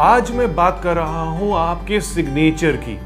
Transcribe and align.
आज 0.00 0.30
मैं 0.30 0.54
बात 0.54 0.80
कर 0.82 0.96
रहा 0.96 1.22
हूँ 1.22 1.52
आपके 1.56 2.00
सिग्नेचर 2.00 2.76
की, 2.78 2.96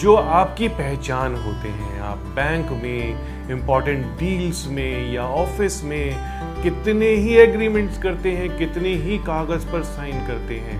जो 0.00 0.14
आपकी 0.14 0.68
पहचान 0.68 1.34
होते 1.36 1.68
हैं। 1.68 2.00
आप 2.00 2.18
बैंक 2.36 2.70
में 2.82 3.50
इंपॉर्टेंट 3.50 4.04
डील्स 4.18 4.66
में 4.68 5.12
या 5.12 5.22
ऑफ़िस 5.22 5.82
में 5.84 6.62
कितने 6.62 7.08
ही 7.08 7.34
एग्रीमेंट्स 7.36 7.98
करते 7.98 8.32
हैं, 8.32 8.48
कितने 8.58 8.94
ही 8.96 9.18
कागज़ 9.18 9.66
पर 9.66 9.82
साइन 9.82 10.26
करते 10.26 10.58
हैं, 10.58 10.78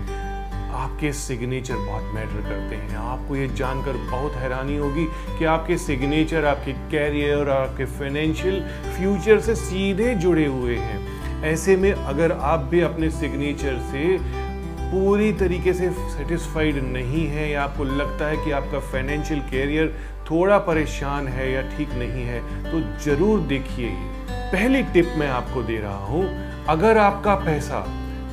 आपके 0.73 1.11
सिग्नेचर 1.13 1.75
बहुत 1.75 2.13
मैटर 2.15 2.41
करते 2.41 2.75
हैं। 2.75 2.97
आपको 2.97 3.35
ये 3.35 3.47
जानकर 3.47 3.97
बहुत 4.11 4.35
हैरानी 4.35 4.77
होगी 4.77 5.05
कि 5.39 5.45
आपके 5.45 5.77
सिग्नेचर 5.77 6.45
आपके 6.45 6.73
कैरियर 6.91 7.37
और 7.37 7.49
आपके 7.51 7.85
फाइनेंशियल 7.99 8.61
फ्यूचर 8.97 9.39
से 9.39 9.55
सीधे 9.57 10.13
जुड़े 10.15 10.45
हुए 10.45 10.77
हैं। 10.77 11.43
ऐसे 11.43 11.75
में 11.75 11.91
अगर 11.91 12.31
आप 12.31 12.59
भी 12.71 12.81
अपने 12.81 13.09
सिग्नेचर 13.11 13.77
से 13.91 14.49
पूरी 14.91 15.31
तरीके 15.39 15.73
से 15.73 15.89
सेटिस्फाइड 16.11 16.75
नहीं 16.83 17.25
है 17.27 17.49
या 17.51 17.63
आपको 17.63 17.83
लगता 17.83 18.27
है 18.27 18.37
कि 18.45 18.51
आपका 18.51 18.79
फाइनेंशियल 18.91 19.39
कैरियर 19.51 19.93
थोड़ा 20.31 20.57
परेशान 20.65 21.27
है 21.27 21.51
या 21.51 21.61
ठीक 21.69 21.93
नहीं 21.95 22.25
है 22.25 22.39
तो 22.63 22.81
ज़रूर 23.05 23.39
देखिए 23.47 23.89
पहली 24.29 24.81
टिप 24.93 25.13
मैं 25.17 25.29
आपको 25.29 25.63
दे 25.63 25.77
रहा 25.77 26.05
हूँ, 26.05 26.23
अगर 26.69 26.97
आपका 26.97 27.35
पैसा 27.35 27.77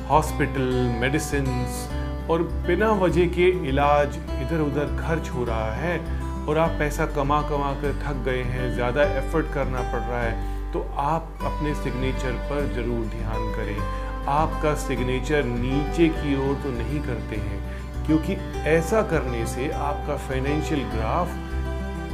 हॉस्पिटल 0.09 0.73
मेडिसिन 1.01 1.45
और 2.29 2.43
बिना 2.67 2.91
वजह 3.01 3.27
के 3.29 3.47
इलाज 3.69 4.17
इधर 4.41 4.61
उधर 4.61 4.95
खर्च 4.99 5.29
हो 5.29 5.43
रहा 5.45 5.73
है 5.75 5.97
और 6.45 6.57
आप 6.57 6.75
पैसा 6.79 7.05
कमा 7.15 7.41
कमा 7.49 7.71
कर 7.81 7.93
थक 8.03 8.23
गए 8.25 8.43
हैं, 8.43 8.73
ज़्यादा 8.73 9.03
एफर्ट 9.17 9.53
करना 9.53 9.81
पड़ 9.91 10.01
रहा 10.01 10.21
है 10.21 10.71
तो 10.73 10.79
आप 10.99 11.39
अपने 11.45 11.73
सिग्नेचर 11.75 12.33
पर 12.49 12.71
ज़रूर 12.75 13.05
ध्यान 13.15 13.51
करें। 13.55 14.08
आपका 14.29 14.73
सिग्नेचर 14.77 15.43
नीचे 15.43 16.07
की 16.09 16.35
ओर 16.39 16.55
तो 16.55 16.71
नहीं 16.71 16.99
करते 16.99 17.35
हैं, 17.35 17.59
क्योंकि 18.05 18.33
ऐसा 18.69 19.01
करने 19.01 19.45
से 19.45 19.69
आपका 19.71 20.17
फाइनेंशियल 20.27 20.81
ग्राफ 20.89 21.27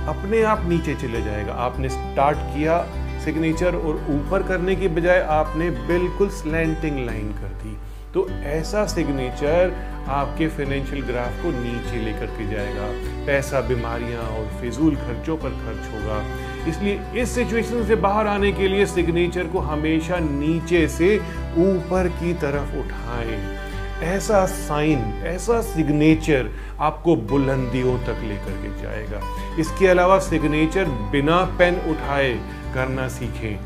अपने 0.10 0.42
आप 0.44 0.66
नीचे 0.66 0.96
चले 0.96 1.22
जाएगा। 1.22 1.54
आपने 1.62 1.90
स्टार्ट 1.90 2.38
किया 2.38 2.78
सिग्नेचर 3.26 3.76
और 3.76 3.96
ऊपर 4.12 4.44
करने 4.44 4.76
की 4.76 4.88
बजाय 4.88 5.22
आपने 5.32 5.70
बिल्कुल 5.88 6.30
स्लैंटिंग 6.32 7.06
लाइन 7.06 7.32
कर 7.34 7.54
दी। 7.64 7.78
तो 8.14 8.28
ऐसा 8.30 8.86
सिग्नेचर 8.88 9.74
आपके 10.10 10.48
फाइनेंशियल 10.48 11.02
ग्राफ 11.02 11.42
को 11.44 11.52
नीचे 11.54 12.04
लेकर 12.04 12.26
के 12.28 12.48
जाएगा। 12.52 12.88
पैसा, 13.26 13.62
बीमारियाँ 13.62 14.22
और 14.22 14.48
फिजूल 14.62 14.96
खर्चों 14.96 15.38
पर 15.38 15.50
खर्च 15.64 15.90
होगा। 15.94 16.20
इसलिए 16.68 17.02
इस 17.16 17.36
सिचुएशन 17.36 17.86
से 17.86 17.96
बाहर 17.96 18.28
आने 18.28 18.52
के 18.52 18.68
लिए 18.68 18.86
सिग्नेचर 18.86 19.44
को 19.44 19.60
हमेशा 19.60 20.20
नीचे 20.20 20.88
से 20.88 21.18
ऊपर 21.58 22.08
की 22.08 22.34
तरफ़ 22.34 22.76
उठाएँ। 22.78 23.66
ऐसा 24.04 24.46
साइन 24.46 25.00
ऐसा 25.26 25.62
सिग्नेचर 25.62 26.50
आपको 26.80 27.16
बुलंदियों 27.16 27.98
तक 27.98 28.22
लेकर 28.24 28.52
के 28.52 28.82
जाएगा। 28.82 29.22
इसके 29.60 29.88
अलावा 29.88 30.20
सिग्नेचर 30.20 30.86
बिना 30.86 31.44
पेन 31.60 31.76
उठाए 31.76 32.34
करना 32.74 33.08
सीखें। 33.08 33.60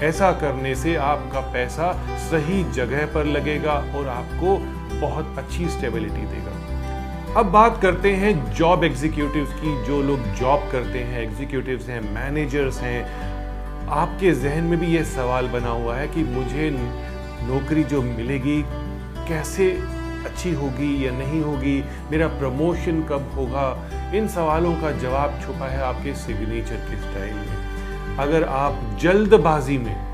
ऐसा 0.00 0.32
करने 0.32 0.74
से 0.74 0.96
आपका 0.96 1.40
पैसा 1.40 1.92
सही 2.18 2.64
जगह 2.72 3.06
पर 3.06 3.24
लगेगा 3.24 3.72
और 3.72 4.08
आपको 4.08 4.56
बहुत 5.00 5.34
अच्छी 5.38 5.68
स्टेबिलिटी 5.68 6.26
देगा। 6.26 6.57
अब 7.36 7.46
बात 7.46 7.82
करते 7.82 8.12
हैं 8.12 8.54
जॉब 8.54 8.84
एग्जीक्यूटिव्स 8.84 9.52
की, 9.52 9.84
जो 9.84 10.02
लोग 10.02 10.20
जॉब 10.34 10.68
करते 10.72 10.98
हैं 10.98 11.22
एग्जीक्यूटिव्स 11.22 11.88
हैं 11.88 12.14
मैनेजर्स 12.14 12.80
हैं। 12.80 13.04
आपके 13.88 14.32
जहन 14.32 14.64
में 14.64 14.80
भी 14.80 14.86
ये 14.86 15.04
सवाल 15.04 15.48
बना 15.48 15.68
हुआ 15.68 15.96
है 15.96 16.08
कि 16.08 16.22
मुझे 16.22 16.70
नौकरी 17.42 17.84
जो 17.84 18.02
मिलेगी 18.02 18.62
कैसे 19.28 19.70
अच्छी 20.24 20.52
होगी 20.52 21.06
या 21.06 21.12
नहीं 21.12 21.40
होगी? 21.42 21.84
मेरा 22.10 22.28
प्रमोशन 22.28 23.02
कब 23.02 23.32
होगा? 23.36 23.90
इन 24.14 24.28
सवालों 24.28 24.74
का 24.74 24.90
जवाब 24.90 25.40
छुपा 25.46 25.66
है 25.66 25.82
आपके 25.82 26.14
सिग्नेचर 26.14 26.76
के 26.76 26.96
स्टाइल 26.96 27.34
में। 27.34 28.16
अगर 28.18 28.44
आप 28.44 28.98
जल्दबाजी 29.00 29.78
में 29.78 30.07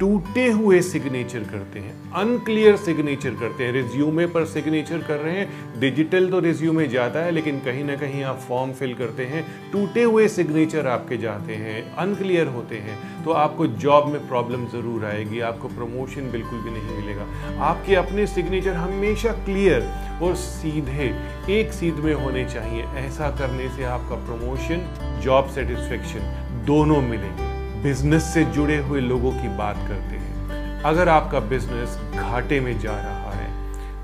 टूटे 0.00 0.46
हुए 0.50 0.80
सिग्नेचर 0.82 1.40
करते 1.40 1.78
हैं 1.78 1.92
अनक्लियर 2.16 2.76
सिग्नेचर 2.76 3.30
करते 3.30 3.64
हैं। 3.64 3.72
रिज्यूमे 3.72 4.26
पर 4.26 4.44
सिग्नेचर 4.44 4.98
कर 4.98 5.16
रहे 5.16 5.34
हैं। 5.34 5.80
डिजिटल 5.80 6.30
तो 6.30 6.38
रिज्यूमे 6.40 6.86
जाता 6.86 7.24
है, 7.24 7.30
लेकिन 7.30 7.58
कहीं 7.60 7.84
ना 7.84 7.96
कहीं 7.96 8.22
आप 8.22 8.38
फॉर्म 8.38 8.72
फिल 8.72 8.94
करते 8.94 9.24
हैं। 9.24 9.44
टूटे 9.72 10.02
हुए 10.02 10.26
सिग्नेचर 10.28 10.86
आपके 10.86 11.16
जाते 11.16 11.54
हैं 11.54 11.82
अनक्लियर 11.96 12.46
होते 12.46 12.76
हैं। 12.76 12.98
तो 13.24 13.32
आपको 13.32 13.66
जॉब 13.76 14.06
में 14.06 14.26
प्रॉब्लम 14.28 14.66
ज़रूर 14.68 15.04
आएगी, 15.04 15.40
आपको 15.42 15.68
प्रमोशन 15.68 16.30
बिल्कुल 16.32 16.58
भी 16.58 16.70
नहीं 16.70 16.96
मिलेगा। 16.96 17.26
आपके 17.64 17.94
अपने 17.94 18.26
सिग्नेचर 18.28 18.74
हमेशा 18.76 19.32
क्लियर 19.44 19.88
और 20.22 20.34
सीधे, 20.36 21.12
एक 21.50 21.72
सीध 21.72 22.04
में 22.04 22.12
होने 22.14 22.44
चाहिए। 22.46 22.82
ऐसा 22.98 23.30
करने 23.38 23.68
से 23.76 23.84
आपका 23.92 24.24
प्रमोशन 24.26 25.20
जॉब 25.22 25.50
सेटिस्फेक्शन 25.50 26.64
दोनों 26.66 27.00
मिलेंगे। 27.02 27.49
बिज़नेस 27.82 28.22
से 28.34 28.44
जुड़े 28.44 28.78
हुए 28.78 29.00
लोगों 29.00 29.32
की 29.32 29.48
बात 29.48 29.76
करते 29.76 30.16
हैं। 30.16 30.82
अगर 30.82 31.08
आपका 31.08 31.40
बिज़नेस 31.40 31.98
घाटे 32.14 32.60
में 32.60 32.78
जा 32.78 32.96
रहा 32.96 33.32
है, 33.32 33.48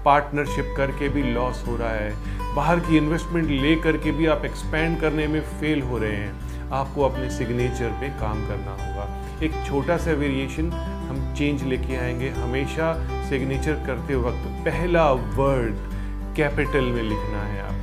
पार्टनरशिप 0.05 0.75
करके 0.77 1.09
भी 1.09 1.23
लॉस 1.23 1.65
हो 1.67 1.77
रहा 1.77 1.91
है, 1.91 2.15
बाहर 2.55 2.81
की 2.81 2.97
इन्वेस्टमेंट 2.97 3.51
ले 3.51 3.77
करके 3.77 4.13
भी 4.13 4.27
आप 4.27 4.45
एक्सपेंड 4.45 5.01
करने 5.01 5.27
में 5.27 5.41
फेल 5.41 5.83
हो 5.83 5.99
रहे 5.99 6.13
हैं, 6.13 6.71
आपको 6.71 7.03
अपने 7.03 7.31
सिग्नेचर 7.31 7.89
पे 7.91 8.09
काम 8.09 8.49
करना 8.49 8.71
होगा। 8.71 9.25
एक 9.43 9.53
छोटा 9.67 9.97
सा 9.97 10.13
वेरिएशन 10.13 10.71
हम 11.09 11.35
चेंज 11.39 11.63
लेके 11.63 11.97
आएँगे। 11.97 12.29
हमेशा 12.29 13.09
सिग्नेचर 13.29 13.73
करते 13.73 14.15
वक्त 14.15 14.47
पहला 14.65 15.13
वर्ड 15.13 15.75
कैपिटल 16.37 16.85
में 16.85 17.03
लिखना 17.03 17.43
है 17.43 17.63
आपको 17.63 17.76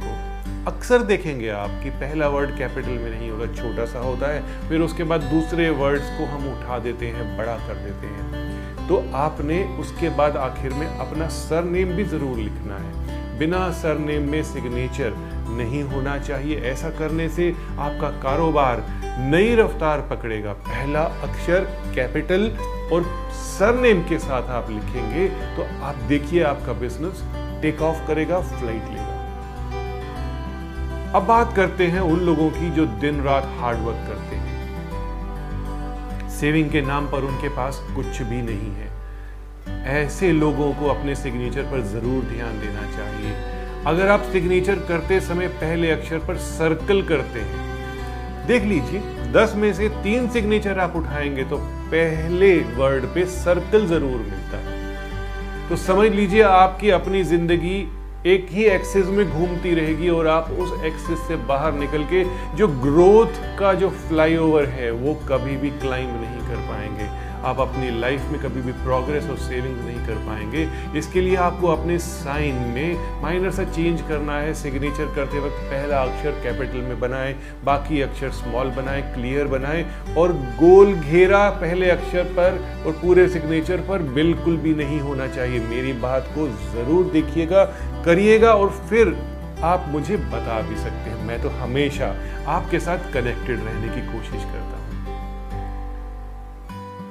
अक्सर 0.67 1.01
देखेंगे 1.03 1.47
आप 1.51 1.69
कि 1.83 1.89
पहला 1.91 2.27
वर्ड 2.27 2.57
कैपिटल 2.57 2.89
में 2.89 3.09
नहीं 3.09 3.29
होगा, 3.29 3.45
छोटा 3.53 3.85
सा 3.85 3.99
होता 3.99 4.27
है, 4.27 4.69
फिर 4.69 4.81
उसके 4.81 5.03
बाद 5.03 5.21
दूसरे 5.23 5.69
वर्ड्स 5.71 6.09
को 6.17 6.25
हम 6.25 6.47
उठा 6.51 6.77
देते 6.79 7.07
हैं, 7.07 7.25
बड़ा 7.37 7.55
कर 7.67 7.75
देते 7.77 8.07
हैं। 8.07 8.87
तो 8.87 9.03
आपने 9.15 9.63
उसके 9.79 10.09
बाद 10.17 10.37
आखिर 10.37 10.73
में 10.73 10.85
अपना 10.87 11.27
सर 11.29 11.63
नेम 11.65 11.91
भी 11.95 12.03
ज़रूर 12.05 12.37
लिखना 12.37 12.77
है। 12.77 13.37
बिना 13.39 13.69
सर 13.73 13.97
नेम 13.99 14.29
में 14.31 14.41
सिग्नेचर 14.43 15.13
नहीं 15.49 15.83
होना 15.83 16.17
चाहिए। 16.19 16.59
ऐसा 16.71 16.89
करने 16.89 17.27
से 17.29 17.49
आपका 17.79 18.09
कारोबार 18.21 18.83
नई 19.21 19.55
रफ्तार 19.55 20.01
पकड़ेगा। 20.09 20.53
पहला 20.67 21.01
अक्षर 21.23 21.67
कैपिटल 21.95 22.49
और 22.93 23.03
सरनेम 23.35 24.03
के 24.09 24.19
साथ 24.19 24.49
आप 24.51 24.69
लिखेंगे 24.69 25.27
तो 25.55 25.67
आप 25.83 25.95
देखिए 26.07 26.43
आपका 26.45 26.73
बिज़नेस 26.79 27.23
टेक 27.61 27.81
ऑफ़ 27.81 28.07
करेगा 28.07 28.39
फ़्लाइट 28.41 28.89
लेगा। 28.89 29.12
अब 31.15 31.25
बात 31.25 31.53
करते 31.55 31.85
हैं 31.87 31.99
उन 31.99 32.19
लोगों 32.19 32.49
की 32.49 32.69
जो 32.69 32.85
दिन 33.01 33.21
रात 33.21 33.49
हार्ड 33.57 33.79
वर्क 33.79 33.97
करते 34.07 34.35
हैं। 34.35 36.29
सेविंग 36.29 36.69
के 36.71 36.81
नाम 36.81 37.07
पर 37.07 37.23
उनके 37.23 37.49
पास 37.49 37.81
कुछ 37.95 38.21
भी 38.21 38.41
नहीं 38.41 38.71
है। 38.71 38.87
ऐसे 39.95 40.31
लोगों 40.31 40.71
को 40.73 40.87
अपने 40.87 41.15
सिग्नेचर 41.15 41.63
पर 41.63 41.81
ज़रूर 41.81 42.23
ध्यान 42.23 42.59
देना 42.59 42.81
चाहिए। 42.97 43.33
अगर 43.87 44.07
आप 44.07 44.21
सिग्नेचर 44.31 44.79
करते 44.79 45.19
समय 45.19 45.47
पहले 45.61 45.91
अक्षर 45.91 46.19
पर 46.19 46.37
सर्कल 46.39 47.01
करते 47.01 47.39
हैं, 47.39 47.61
देख 48.47 48.63
लीजिए, 48.63 48.99
दस 49.33 49.53
में 49.55 49.71
से 49.73 49.89
तीन 50.03 50.29
सिग्नेचर 50.29 50.79
आप 50.79 50.95
उठाएँगे 50.95 51.43
तो 51.43 51.57
पहले 51.91 52.55
वर्ड 52.75 53.05
पे 53.05 53.25
सर्कल 53.25 53.85
ज़रूर 53.87 54.17
मिलता 54.21 54.57
है। 54.59 55.69
तो 55.69 55.75
समझ 55.75 56.09
लीजिए 56.11 56.41
आपकी 56.41 56.89
अपनी 56.91 57.23
ज़िंदगी 57.23 57.81
एक 58.25 58.47
ही 58.49 58.63
एक्सिस 58.63 59.05
में 59.05 59.29
घूमती 59.29 59.73
रहेगी 59.75 60.09
और 60.09 60.27
आप 60.27 60.51
उस 60.51 60.83
एक्सिस 60.83 61.19
से 61.27 61.35
बाहर 61.35 61.73
निकल 61.73 62.03
के 62.03 62.23
जो 62.55 62.67
ग्रोथ 62.67 63.57
का 63.59 63.73
जो 63.73 63.89
फ्लाईओवर 63.89 64.65
है, 64.65 64.91
वो 64.91 65.13
कभी 65.13 65.55
भी 65.57 65.69
क्लाइंब 65.69 66.11
नहीं 66.21 66.47
कर 66.47 66.61
पाएँगे। 66.69 67.32
आप 67.43 67.59
अपनी 67.59 67.89
लाइफ 67.99 68.29
में 68.31 68.39
कभी 68.41 68.61
भी 68.61 68.71
प्रोग्रेस 68.83 69.29
और 69.29 69.37
सेविंग्स 69.39 69.83
नहीं 69.85 70.05
कर 70.07 70.15
पाएँगे। 70.25 70.67
इसके 70.99 71.21
लिए 71.21 71.35
आपको 71.45 71.67
अपने 71.67 71.97
साइन 71.99 72.55
में 72.75 73.21
माइनर 73.21 73.51
सा 73.51 73.63
चेंज 73.65 74.01
करना 74.01 74.37
है। 74.37 74.53
सिग्नेचर 74.53 75.13
करते 75.15 75.39
वक्त 75.39 75.63
पहला 75.63 76.01
अक्षर 76.01 76.39
कैपिटल 76.43 76.81
में 76.81 76.99
बनाएँ, 76.99 77.35
बाकी 77.65 78.01
अक्षर 78.01 78.31
स्मॉल 78.33 78.69
बनाएँ 78.71 79.01
क्लियर 79.13 79.47
बनाएँ 79.47 79.85
और 80.17 80.33
गोल 80.59 80.93
घेरा 80.93 81.49
पहले 81.61 81.89
अक्षर 81.89 82.33
पर 82.37 82.59
और 82.85 82.99
पूरे 83.01 83.27
सिग्नेचर 83.29 83.81
पर 83.89 84.01
बिल्कुल 84.13 84.57
भी 84.57 84.73
नहीं 84.75 84.99
होना 84.99 85.27
चाहिए। 85.27 85.59
मेरी 85.67 85.93
बात 86.01 86.31
को 86.35 86.47
ज़रूर 86.71 87.11
देखिएगा, 87.11 87.63
करिएगा 88.05 88.53
और 88.53 88.69
फिर 88.89 89.15
आप 89.63 89.85
मुझे 89.89 90.17
बता 90.17 90.61
भी 90.61 90.75
सकते 90.75 91.09
हैं। 91.09 91.25
मैं 91.25 91.41
तो 91.41 91.49
हमेशा 91.57 92.15
आपके 92.49 92.79
साथ 92.79 93.11
कनेक्टेड 93.13 93.59
रहने 93.59 93.87
की 93.89 94.01
कोशिश 94.07 94.43
करता 94.43 94.77
हूँ। 94.77 94.92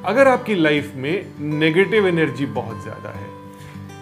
अगर 0.04 0.28
आपकी 0.28 0.54
लाइफ 0.54 0.92
में 0.94 1.26
नेगेटिव 1.40 2.06
एनर्जी 2.06 2.46
बहुत 2.46 2.82
ज़्यादा 2.82 3.08
है 3.08 3.30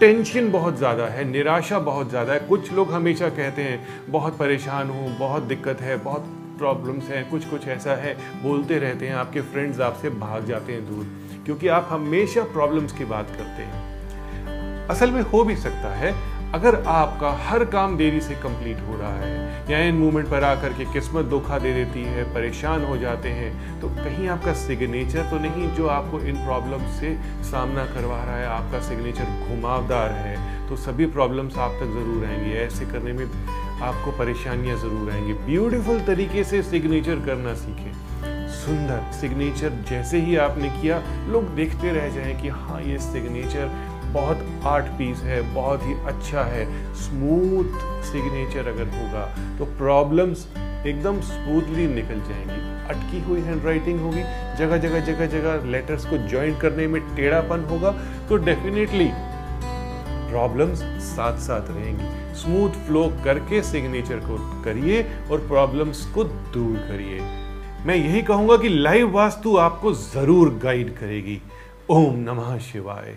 टेंशन 0.01 0.51
बहुत 0.51 0.77
ज़्यादा 0.77 1.07
है, 1.07 1.25
निराशा 1.25 1.79
बहुत 1.79 2.09
ज़्यादा 2.11 2.33
है, 2.33 2.39
कुछ 2.39 2.73
लोग 2.73 2.93
हमेशा 2.93 3.29
कहते 3.29 3.63
हैं, 3.63 3.81
बहुत 4.09 4.39
परेशान 4.39 4.91
हूँ, 4.91 5.19
बहुत 5.19 5.43
दिक्कत 5.43 5.81
है, 5.81 5.97
बहुत 5.97 6.25
प्रॉब्लम्स 6.59 7.09
हैं 7.09 7.29
कुछ 7.31 7.45
कुछ 7.45 7.67
ऐसा 7.69 7.95
है। 7.95 8.17
बोलते 8.43 8.79
रहते 8.79 9.07
हैं, 9.07 9.15
आपके 9.15 9.41
फ्रेंड्स 9.41 9.81
आपसे 9.81 10.11
भाग 10.11 10.47
जाते 10.47 10.73
हैं 10.73 10.87
दूर, 10.87 11.07
क्योंकि 11.45 11.69
आप 11.69 11.89
हमेशा 11.91 12.43
प्रॉब्लम्स 12.43 12.93
की 12.93 13.05
बात 13.05 13.31
करते 13.31 13.63
हैं। 13.63 14.89
असल 14.89 15.11
में 15.11 15.23
हो 15.23 15.45
भी 15.45 15.57
सकता 15.57 15.95
है, 15.95 16.15
अगर 16.55 16.83
आपका 16.87 17.31
हर 17.45 17.65
काम 17.65 17.97
देरी 17.97 18.21
से 18.21 18.35
कंप्लीट 18.35 18.81
हो 18.81 18.97
रहा 18.97 19.15
है 19.17 19.40
या 19.71 19.79
इन 19.81 19.95
मूवमेंट 19.95 20.29
पर 20.29 20.45
आकर 20.45 20.73
के 20.73 20.85
किस्मत 20.93 21.25
धोखा 21.31 21.59
दे 21.59 21.73
देती 21.75 22.03
है, 22.05 22.23
परेशान 22.35 22.85
हो 22.85 22.97
जाते 22.99 23.29
हैं। 23.31 23.81
तो 23.81 23.89
कहीं 23.91 24.29
आपका 24.29 24.53
सिग्नेचर 24.57 25.31
तो 25.31 25.39
नहीं 25.39 25.69
जो 25.77 25.87
आपको 25.89 26.21
इन 26.23 26.45
प्रॉब्लम 26.45 26.87
से 26.93 27.15
सामना 27.51 27.85
करवा 27.87 28.23
रहा 28.25 28.37
है, 28.37 28.47
आपका 28.49 28.81
सिग्नेचर 28.89 29.25
घुमावदार 29.49 30.13
है 30.13 30.37
तो 30.69 30.77
सभी 30.79 31.07
प्रॉब्लम्स 31.09 31.57
आप 31.59 31.73
तक 31.73 31.93
ज़रूर 31.93 32.25
आएँगी। 32.25 32.53
ऐसे 32.57 32.85
करने 32.87 33.13
में 33.13 33.25
आपको 33.83 34.11
परेशानियाँ 34.19 34.77
ज़रूर 34.79 35.11
आएँगी। 35.11 35.33
ब्यूटीफुल 35.47 36.01
तरीके 36.07 36.45
से 36.45 36.63
सिग्नेचर 36.63 37.25
करना 37.27 37.55
सीखें। 37.55 38.49
सुंदर 38.55 39.11
सिग्नेचर 39.13 39.71
जैसे 39.89 40.19
ही 40.21 40.37
आपने 40.39 40.69
किया, 40.81 41.03
लोग 41.29 41.55
देखते 41.55 41.93
रह 41.93 42.09
जाएँ 42.15 42.35
कि 42.41 42.49
हाँ 42.49 42.81
ये 42.83 42.99
सिग्नेचर 43.01 43.71
बहुत 44.13 44.45
आर्ट 44.67 44.87
पीस 44.99 45.23
है, 45.23 45.41
बहुत 45.55 45.83
ही 45.85 45.95
अच्छा 46.07 46.43
है 46.45 46.65
स्मूथ 46.97 47.79
सिग्नेचर 48.05 48.69
अगर 48.69 48.89
होगा 48.97 49.25
तो 49.59 49.65
प्रॉब्लम्स 49.79 50.47
एकदम 50.87 51.21
स्मूथली 51.23 51.87
निकल 51.89 52.21
जाएँगी। 52.29 52.61
अटकी 52.91 53.21
हुई 53.23 53.41
हैंड 53.41 53.65
राइटिंग 53.67 54.01
होगी, 54.01 54.23
जगह 54.59 54.77
जगह 54.79 55.01
जगह 55.07 55.27
जगह 55.29 55.71
लेटर्स 55.71 56.05
को 56.07 56.19
ज्वाइन 56.29 56.57
करने 56.59 56.87
में 56.87 57.01
टेढ़ापन 57.17 57.65
होगा 57.71 57.91
तो 58.29 58.37
डेफिनेटली 58.45 59.11
प्रॉब्लम्स 60.31 60.83
साथ 61.05 61.39
साथ 61.41 61.71
रहेंगी। 61.71 62.19
स्मूथ 62.41 62.85
फ्लो 62.87 63.07
करके 63.25 63.63
सिग्नेचर 63.63 64.19
को 64.27 64.39
करिए 64.65 65.03
और 65.31 65.47
प्रॉब्लम्स 65.49 66.05
को 66.15 66.25
दूर 66.25 66.77
करिए। 66.89 67.21
मैं 67.87 67.97
यही 67.97 68.23
कहूँगा 68.23 68.57
कि 68.57 68.69
लाइव 68.69 69.11
वास्तु 69.13 69.57
आपको 69.59 69.93
ज़रूर 69.95 70.55
गाइड 70.63 70.97
करेगी। 70.99 71.41
ओम 71.91 72.17
नमः 72.21 72.59
शिवाय। 72.63 73.17